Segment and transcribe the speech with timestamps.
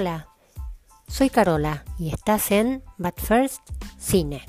[0.00, 0.28] Hola,
[1.08, 4.42] soy Carola y estás en But First Cine.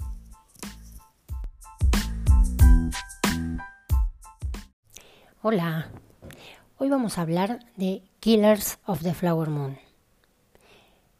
[5.42, 5.90] Hola,
[6.78, 9.79] hoy vamos a hablar de Killers of the Flower Moon.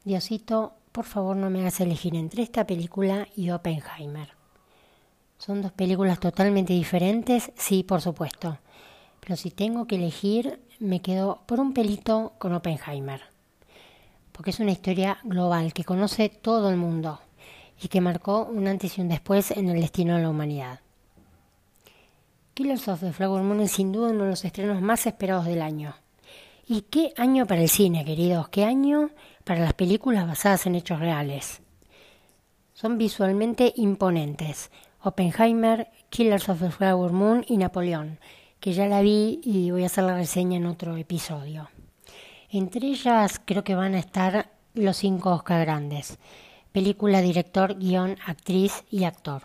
[0.04, 4.36] Diosito, por favor no me hagas elegir entre esta película y Oppenheimer.
[5.40, 8.60] Son dos películas totalmente diferentes, sí, por supuesto.
[9.22, 13.39] Pero si tengo que elegir, me quedo por un pelito con Oppenheimer
[14.40, 17.20] porque es una historia global que conoce todo el mundo
[17.84, 20.80] y que marcó un antes y un después en el destino de la humanidad.
[22.54, 25.62] Killers of the Flower Moon es sin duda uno de los estrenos más esperados del
[25.62, 25.94] año.
[26.66, 28.48] ¿Y qué año para el cine, queridos?
[28.48, 29.10] ¿Qué año
[29.44, 31.62] para las películas basadas en hechos reales?
[32.74, 34.72] Son visualmente imponentes.
[35.04, 38.20] Oppenheimer, Killers of the Flower Moon y Napoleón,
[38.62, 41.68] que ya la vi y voy a hacer la reseña en otro episodio.
[42.52, 46.18] Entre ellas creo que van a estar los cinco Oscar grandes.
[46.72, 49.44] Película, director, guion, actriz y actor.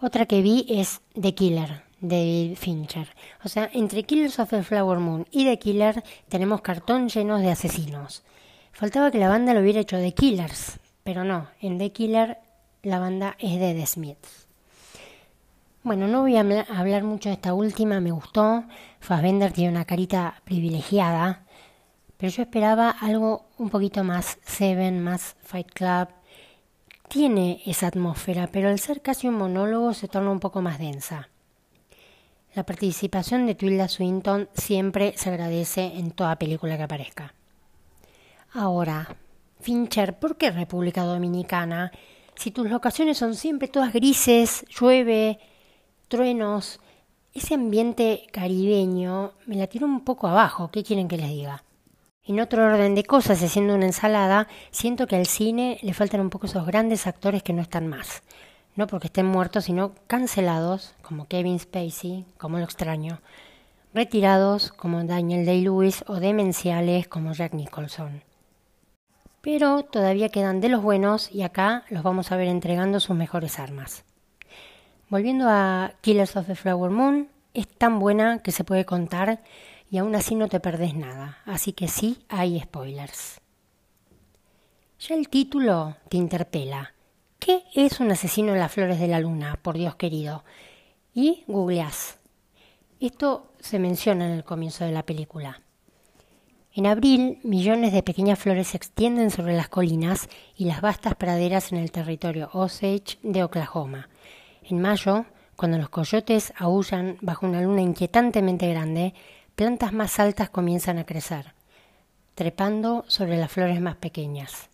[0.00, 3.08] Otra que vi es The Killer, David Fincher.
[3.44, 7.52] O sea, entre Killers of the Flower Moon y The Killer tenemos cartón llenos de
[7.52, 8.24] asesinos.
[8.72, 12.38] Faltaba que la banda lo hubiera hecho The Killers, pero no, en The Killer
[12.82, 14.41] la banda es de The Smiths.
[15.84, 18.62] Bueno, no voy a hablar mucho de esta última, me gustó.
[19.00, 21.44] Fassbender tiene una carita privilegiada,
[22.16, 26.06] pero yo esperaba algo un poquito más Seven, más Fight Club.
[27.08, 31.30] Tiene esa atmósfera, pero al ser casi un monólogo se torna un poco más densa.
[32.54, 37.34] La participación de Tilda Swinton siempre se agradece en toda película que aparezca.
[38.52, 39.16] Ahora,
[39.58, 41.90] Fincher, ¿por qué República Dominicana?
[42.36, 45.40] Si tus locaciones son siempre todas grises, llueve,
[46.12, 46.78] truenos,
[47.32, 51.64] ese ambiente caribeño me la tiro un poco abajo, ¿qué quieren que les diga?
[52.26, 56.28] En otro orden de cosas, haciendo una ensalada, siento que al cine le faltan un
[56.28, 58.22] poco esos grandes actores que no están más.
[58.76, 63.22] No porque estén muertos, sino cancelados, como Kevin Spacey, como lo extraño,
[63.94, 68.22] retirados, como Daniel Day-Lewis, o demenciales, como Jack Nicholson.
[69.40, 73.58] Pero todavía quedan de los buenos y acá los vamos a ver entregando sus mejores
[73.58, 74.04] armas.
[75.12, 79.42] Volviendo a Killers of the Flower Moon, es tan buena que se puede contar
[79.90, 83.42] y aún así no te perdés nada, así que sí hay spoilers.
[85.00, 86.94] Ya el título te interpela.
[87.38, 90.44] ¿Qué es un asesino en las flores de la luna, por Dios querido?
[91.12, 92.18] Y googleás.
[92.98, 95.60] Esto se menciona en el comienzo de la película.
[96.72, 101.70] En abril, millones de pequeñas flores se extienden sobre las colinas y las vastas praderas
[101.70, 104.08] en el territorio Osage de Oklahoma,
[104.64, 109.14] en mayo, cuando los coyotes aullan bajo una luna inquietantemente grande,
[109.54, 111.54] plantas más altas comienzan a crecer,
[112.34, 114.70] trepando sobre las flores más pequeñas.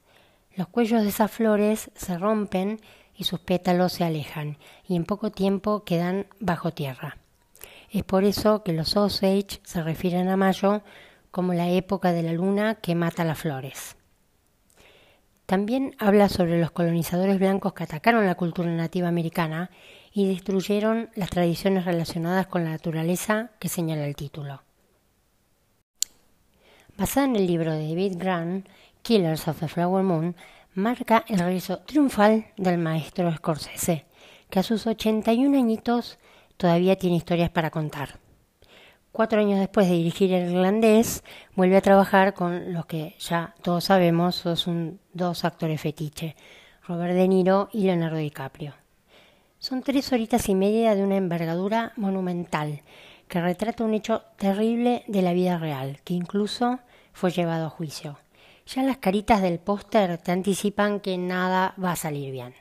[0.54, 2.80] Los cuellos de esas flores se rompen
[3.14, 4.56] y sus pétalos se alejan,
[4.86, 7.18] y en poco tiempo quedan bajo tierra.
[7.90, 10.82] Es por eso que los Osage se refieren a mayo
[11.30, 13.97] como la época de la luna que mata las flores.
[15.48, 19.70] También habla sobre los colonizadores blancos que atacaron la cultura nativa americana
[20.12, 24.60] y destruyeron las tradiciones relacionadas con la naturaleza que señala el título.
[26.98, 28.68] Basada en el libro de David Grant,
[29.00, 30.36] Killers of the Flower Moon,
[30.74, 34.04] marca el regreso triunfal del maestro Scorsese,
[34.50, 36.18] que a sus 81 añitos
[36.58, 38.18] todavía tiene historias para contar
[39.18, 41.24] cuatro años después de dirigir el irlandés,
[41.56, 46.36] vuelve a trabajar con los que ya todos sabemos son dos actores fetiche,
[46.86, 48.74] Robert De Niro y Leonardo DiCaprio.
[49.58, 52.82] Son tres horitas y media de una envergadura monumental
[53.26, 56.78] que retrata un hecho terrible de la vida real, que incluso
[57.12, 58.20] fue llevado a juicio.
[58.68, 62.54] Ya las caritas del póster te anticipan que nada va a salir bien.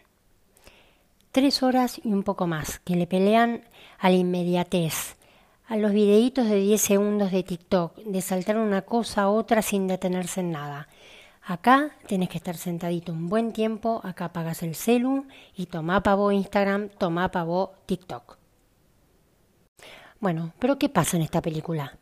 [1.31, 3.61] Tres horas y un poco más, que le pelean
[3.99, 5.16] a la inmediatez,
[5.67, 9.87] a los videitos de 10 segundos de TikTok, de saltar una cosa a otra sin
[9.87, 10.87] detenerse en nada.
[11.43, 15.25] Acá tenés que estar sentadito un buen tiempo, acá apagas el celu
[15.55, 18.37] y toma pavo Instagram, toma pavo TikTok.
[20.21, 21.97] Bueno, pero ¿qué pasa en esta película?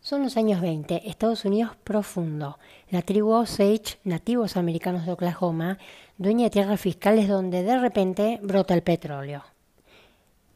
[0.00, 2.58] Son los años 20, Estados Unidos profundo.
[2.90, 5.78] La tribu Osage, nativos americanos de Oklahoma,
[6.16, 9.42] dueña de tierras fiscales donde de repente brota el petróleo.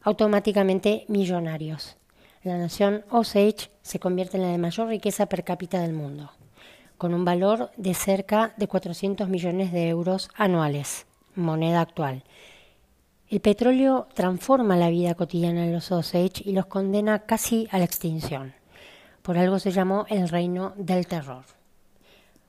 [0.01, 1.97] Automáticamente millonarios
[2.43, 6.31] la nación Osage se convierte en la de mayor riqueza per cápita del mundo,
[6.97, 11.05] con un valor de cerca de 400 millones de euros anuales,
[11.35, 12.23] moneda actual.
[13.29, 17.85] El petróleo transforma la vida cotidiana de los Osage y los condena casi a la
[17.85, 18.53] extinción.
[19.21, 21.45] Por algo se llamó el reino del terror.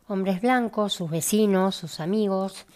[0.08, 2.66] Hombres blancos, sus vecinos, sus amigos,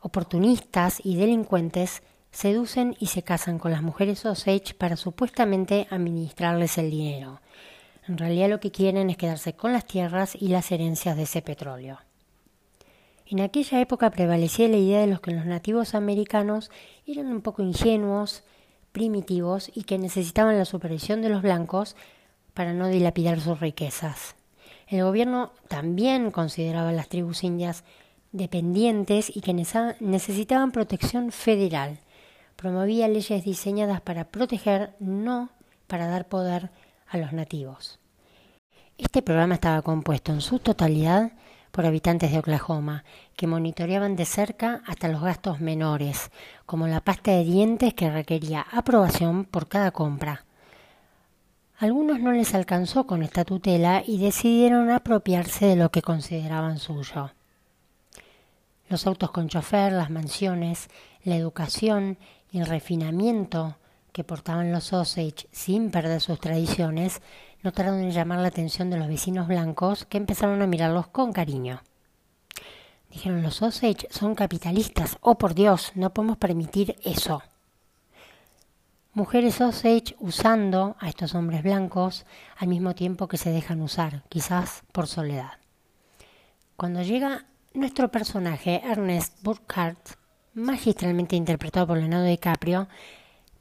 [0.00, 2.02] oportunistas y delincuentes
[2.36, 7.40] seducen y se casan con las mujeres Osage para supuestamente administrarles el dinero.
[8.06, 11.40] En realidad lo que quieren es quedarse con las tierras y las herencias de ese
[11.40, 11.98] petróleo.
[13.26, 16.70] En aquella época prevalecía la idea de los que los nativos americanos
[17.06, 18.44] eran un poco ingenuos,
[18.92, 21.96] primitivos y que necesitaban la supervisión de los blancos
[22.52, 24.36] para no dilapidar sus riquezas.
[24.88, 27.82] El gobierno también consideraba a las tribus indias
[28.32, 31.98] dependientes y que necesitaban protección federal.
[32.56, 35.50] Promovía leyes diseñadas para proteger, no
[35.86, 36.70] para dar poder
[37.06, 38.00] a los nativos.
[38.98, 41.32] Este programa estaba compuesto en su totalidad
[41.70, 43.04] por habitantes de Oklahoma,
[43.36, 46.30] que monitoreaban de cerca hasta los gastos menores,
[46.64, 50.46] como la pasta de dientes que requería aprobación por cada compra.
[51.78, 57.32] Algunos no les alcanzó con esta tutela y decidieron apropiarse de lo que consideraban suyo.
[58.88, 60.88] Los autos con chofer, las mansiones,
[61.22, 62.16] la educación
[62.56, 63.76] el refinamiento
[64.12, 67.20] que portaban los Osage sin perder sus tradiciones
[67.62, 71.82] no en llamar la atención de los vecinos blancos que empezaron a mirarlos con cariño.
[73.10, 75.18] Dijeron los Osage son capitalistas.
[75.20, 77.42] Oh por Dios, no podemos permitir eso.
[79.14, 82.24] Mujeres Osage usando a estos hombres blancos
[82.56, 85.52] al mismo tiempo que se dejan usar, quizás por soledad.
[86.76, 90.18] Cuando llega nuestro personaje, Ernest Burkhardt,
[90.56, 92.88] magistralmente interpretado por Leonardo DiCaprio,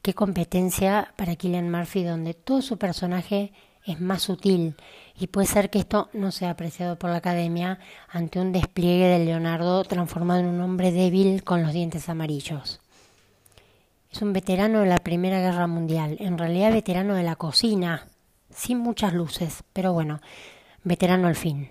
[0.05, 3.51] Qué competencia para Killian Murphy donde todo su personaje
[3.87, 4.75] es más sutil
[5.19, 9.25] y puede ser que esto no sea apreciado por la academia ante un despliegue de
[9.25, 12.81] Leonardo transformado en un hombre débil con los dientes amarillos.
[14.11, 18.05] Es un veterano de la Primera Guerra Mundial, en realidad veterano de la cocina,
[18.51, 20.21] sin muchas luces, pero bueno,
[20.83, 21.67] veterano al fin.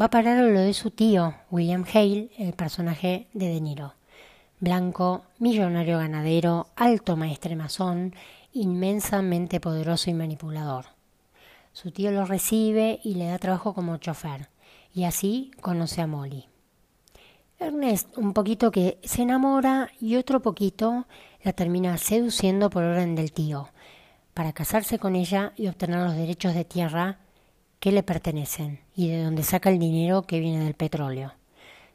[0.00, 3.97] Va a parar lo de su tío, William Hale, el personaje de De Niro
[4.60, 8.14] blanco, millonario ganadero, alto maestre masón,
[8.52, 10.86] inmensamente poderoso y manipulador.
[11.72, 14.48] Su tío lo recibe y le da trabajo como chofer,
[14.92, 16.46] y así conoce a Molly.
[17.60, 21.06] Ernest, un poquito que se enamora y otro poquito
[21.42, 23.68] la termina seduciendo por orden del tío,
[24.34, 27.18] para casarse con ella y obtener los derechos de tierra
[27.80, 31.32] que le pertenecen y de donde saca el dinero que viene del petróleo.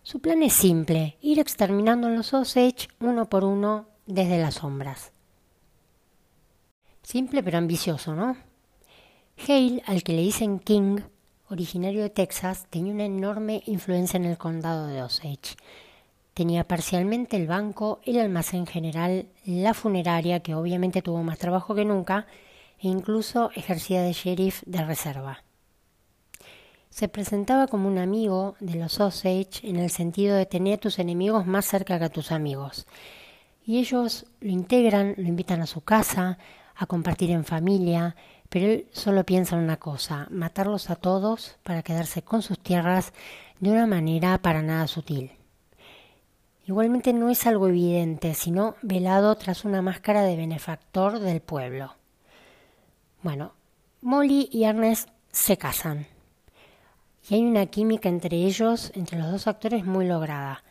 [0.06, 5.14] Su plan es simple, ir exterminando los Osage uno por uno desde las sombras.
[7.02, 8.36] Simple pero ambicioso, ¿no?
[9.48, 11.00] Hale, al que le dicen King,
[11.48, 15.56] originario de Texas, tenía una enorme influencia en el condado de Osage.
[16.34, 21.86] Tenía parcialmente el banco, el almacén general, la funeraria, que obviamente tuvo más trabajo que
[21.86, 22.28] nunca,
[22.78, 25.44] e incluso ejercía de sheriff de reserva
[26.94, 31.00] se presentaba como un amigo de los Osage en el sentido de tener a tus
[31.00, 32.86] enemigos más cerca que a tus amigos.
[33.66, 36.38] Y ellos lo integran, lo invitan a su casa,
[36.76, 38.16] a compartir en familia,
[38.48, 43.12] pero él solo piensa en una cosa, matarlos a todos para quedarse con sus tierras
[43.60, 45.32] de una manera para nada sutil.
[46.68, 51.96] Igualmente no es algo evidente, sino velado tras una máscara de benefactor del pueblo.
[53.24, 53.54] Bueno,
[54.02, 56.13] Molly y Ernest se casan
[57.30, 60.64] y hay una química entre ellos, entre los dos actores, muy lograda.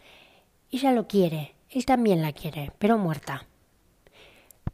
[0.71, 3.47] Ella lo quiere, él también la quiere, pero muerta.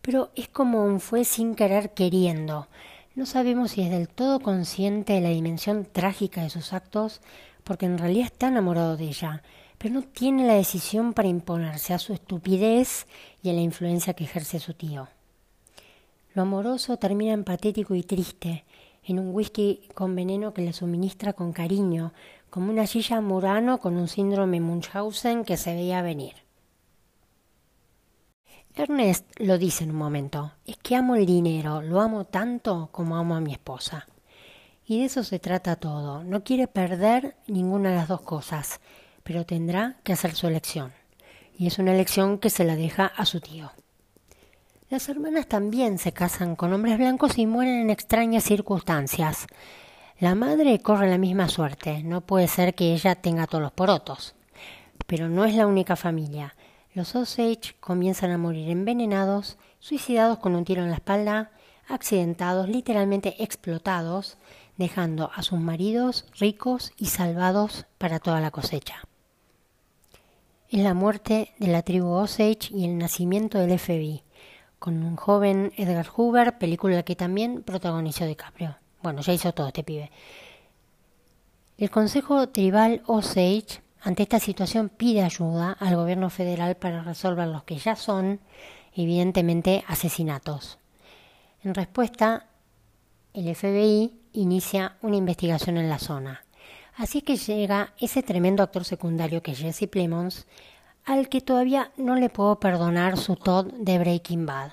[0.01, 2.69] Pero es como un fue sin querer queriendo.
[3.15, 7.21] No sabemos si es del todo consciente de la dimensión trágica de sus actos,
[7.65, 9.43] porque en realidad está enamorado de ella,
[9.77, 13.07] pero no tiene la decisión para imponerse a su estupidez
[13.43, 15.09] y a la influencia que ejerce su tío.
[16.35, 18.65] Lo amoroso termina en patético y triste,
[19.09, 22.13] en un whisky con veneno que le suministra con cariño,
[22.51, 26.35] como una silla Murano con un síndrome Munchausen que se veía venir.
[28.75, 33.17] Ernest lo dice en un momento, es que amo el dinero, lo amo tanto como
[33.17, 34.07] amo a mi esposa.
[34.87, 38.81] Y de eso se trata todo, no quiere perder ninguna de las dos cosas,
[39.25, 40.93] pero tendrá que hacer su elección.
[41.57, 43.73] Y es una elección que se la deja a su tío.
[44.91, 49.47] Las hermanas también se casan con hombres blancos y mueren en extrañas circunstancias.
[50.19, 54.35] La madre corre la misma suerte, no puede ser que ella tenga todos los porotos.
[55.07, 56.57] Pero no es la única familia.
[56.95, 61.51] Los Osage comienzan a morir envenenados, suicidados con un tiro en la espalda,
[61.87, 64.39] accidentados, literalmente explotados,
[64.79, 69.07] dejando a sus maridos ricos y salvados para toda la cosecha.
[70.71, 74.23] Es la muerte de la tribu Osage y el nacimiento del FBI
[74.79, 78.77] con un joven Edgar Hoover, película que también protagonizó DiCaprio.
[79.03, 80.11] Bueno, ya hizo todo este pibe.
[81.77, 87.65] El Consejo Tribal Osage ante esta situación pide ayuda al gobierno federal para resolver los
[87.65, 88.41] que ya son,
[88.95, 90.79] evidentemente, asesinatos.
[91.63, 92.47] En respuesta,
[93.35, 96.45] el FBI inicia una investigación en la zona.
[96.97, 100.47] Así es que llega ese tremendo actor secundario que es Jesse Plemons,
[101.09, 104.73] al que todavía no le puedo perdonar su Todd de Breaking Bad.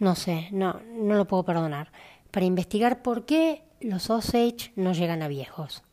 [0.00, 1.92] No sé, no, no lo puedo perdonar.
[2.32, 5.84] Para investigar por qué los Osage no llegan a viejos.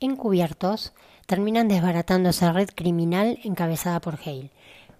[0.00, 0.94] Encubiertos,
[1.26, 4.50] terminan desbaratando esa red criminal encabezada por Hale.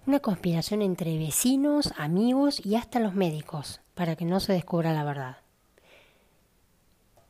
[0.07, 5.03] Una conspiración entre vecinos, amigos y hasta los médicos, para que no se descubra la
[5.03, 5.37] verdad.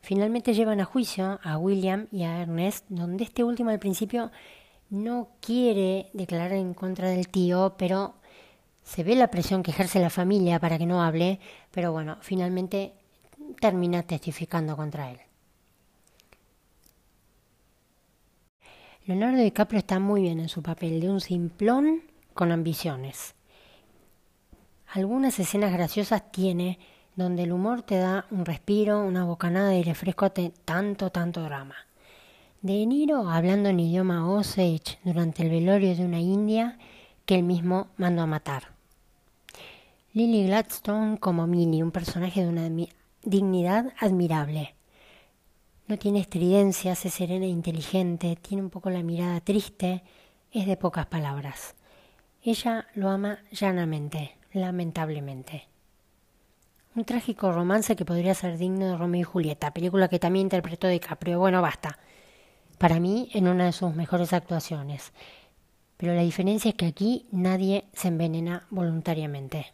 [0.02, 4.32] Finalmente llevan a juicio a William y a Ernest, donde este último al principio
[4.90, 8.16] no quiere declarar en contra del tío, pero
[8.84, 11.40] se ve la presión que ejerce la familia para que no hable,
[11.72, 12.94] pero bueno, finalmente
[13.60, 15.20] termina testificando contra él.
[19.06, 22.04] Leonardo DiCaprio está muy bien en su papel de un simplón
[22.34, 23.36] con ambiciones.
[24.94, 26.80] Algunas escenas graciosas tiene
[27.16, 31.76] donde el humor te da un respiro, una bocanada de aire de tanto, tanto drama.
[32.62, 36.78] De Niro hablando en idioma Osage durante el velorio de una india
[37.26, 38.74] que él mismo mandó a matar.
[40.12, 42.70] Lily Gladstone como Minnie, un personaje de una
[43.24, 44.76] dignidad admirable.
[45.88, 50.04] No tiene estridencias, es serena e inteligente, tiene un poco la mirada triste,
[50.52, 51.76] es de pocas palabras.
[52.44, 55.70] Ella lo ama llanamente, lamentablemente.
[56.94, 60.90] Un trágico romance que podría ser digno de Romeo y Julieta, película que también interpretó
[60.90, 61.40] DiCaprio.
[61.40, 61.98] Bueno, basta.
[62.80, 65.12] Para mí, en una de sus mejores actuaciones.
[65.98, 69.74] Pero la diferencia es que aquí nadie se envenena voluntariamente.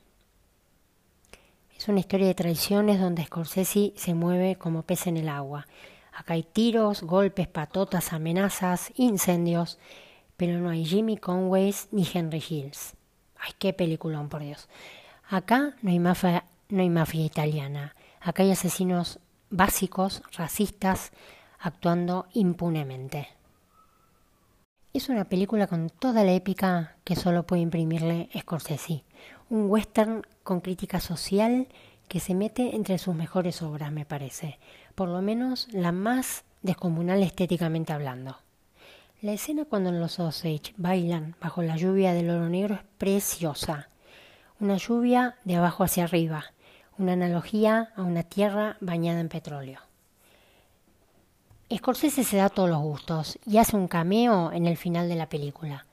[1.77, 5.67] Es una historia de traiciones donde Scorsese se mueve como pez en el agua.
[6.13, 9.77] Acá hay tiros, golpes, patotas, amenazas, incendios,
[10.35, 12.95] pero no hay Jimmy Conways ni Henry Hills.
[13.37, 14.67] Ay, qué peliculón, por Dios.
[15.29, 17.95] Acá no hay mafia, no hay mafia italiana.
[18.19, 19.19] Acá hay asesinos
[19.51, 21.11] básicos, racistas,
[21.65, 23.27] actuando impunemente.
[24.93, 29.03] Es una película con toda la épica que solo puede imprimirle Scorsese
[29.49, 31.67] un western con crítica social
[32.07, 34.59] que se mete entre sus mejores obras, me parece,
[34.95, 38.37] por lo menos la más descomunal estéticamente hablando.
[39.21, 43.89] La escena cuando los Osage bailan bajo la lluvia del oro negro es preciosa.
[44.59, 46.45] Una lluvia de abajo hacia arriba,
[46.97, 49.79] una analogía a una tierra bañada en petróleo.
[51.73, 55.29] Scorsese se da todos los gustos y hace un cameo en el final de la
[55.29, 55.85] película.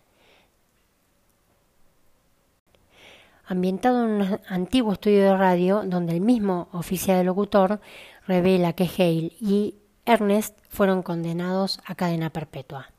[3.52, 7.80] ambientado en un antiguo estudio de radio donde el mismo oficial de locutor
[8.26, 9.76] revela que Hale y
[10.06, 12.90] Ernest fueron condenados a cadena perpetua.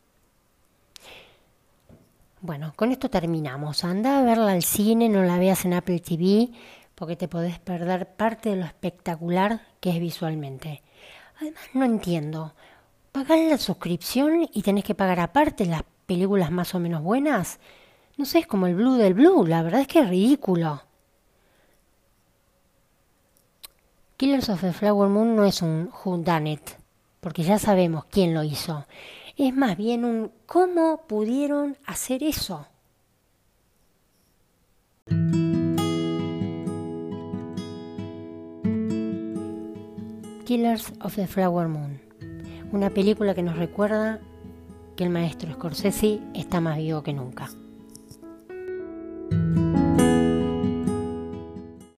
[2.42, 3.84] Bueno, con esto terminamos.
[3.84, 6.50] Anda a verla al cine, no la veas en Apple TV,
[6.94, 10.82] porque te podés perder parte de lo espectacular que es visualmente.
[11.40, 12.54] Además, no entiendo.
[13.12, 17.60] ¿Pagás la suscripción y tenés que pagar aparte las películas más o menos buenas?
[18.18, 20.82] No sé, es como el blue del blue, la verdad es que es ridículo.
[24.18, 26.70] Killers of the Flower Moon no es un who done it,
[27.20, 28.86] porque ya sabemos quién lo hizo.
[29.36, 32.68] Es más bien un cómo pudieron hacer eso.
[40.54, 42.00] Killers of the Flower Moon,
[42.72, 44.20] una película que nos recuerda
[44.96, 47.50] que el maestro Scorsese está más vivo que nunca.